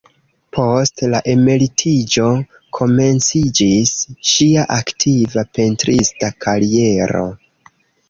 [0.55, 2.25] Post la emeritiĝo
[2.79, 3.93] komenciĝis
[4.33, 7.27] ŝia aktiva pentrista kariero.